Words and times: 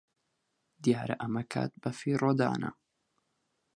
دیارە 0.83 1.15
ئەمە 1.21 1.43
کات 1.53 1.71
بەفیڕۆدانە. 1.81 2.71